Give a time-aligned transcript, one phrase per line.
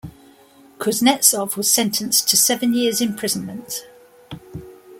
[0.79, 3.83] Kuznetsov was sentenced to seven years imprisonment.